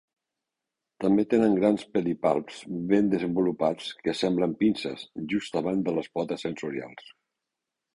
[1.03, 2.63] També tenen grans pedipalps
[2.93, 7.19] ben desenvolupats que semblen pinces, just abans de les potes sensorials.